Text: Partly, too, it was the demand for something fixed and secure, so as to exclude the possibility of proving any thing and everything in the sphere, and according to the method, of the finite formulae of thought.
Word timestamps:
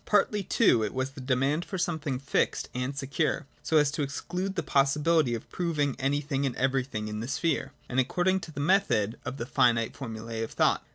Partly, 0.07 0.41
too, 0.41 0.83
it 0.83 0.95
was 0.95 1.11
the 1.11 1.21
demand 1.21 1.63
for 1.63 1.77
something 1.77 2.17
fixed 2.17 2.69
and 2.73 2.97
secure, 2.97 3.45
so 3.61 3.77
as 3.77 3.91
to 3.91 4.01
exclude 4.01 4.55
the 4.55 4.63
possibility 4.63 5.35
of 5.35 5.47
proving 5.51 5.95
any 5.99 6.21
thing 6.21 6.43
and 6.43 6.55
everything 6.55 7.07
in 7.07 7.19
the 7.19 7.27
sphere, 7.27 7.71
and 7.87 7.99
according 7.99 8.39
to 8.39 8.51
the 8.51 8.59
method, 8.61 9.19
of 9.25 9.37
the 9.37 9.45
finite 9.45 9.95
formulae 9.95 10.41
of 10.41 10.53
thought. 10.53 10.83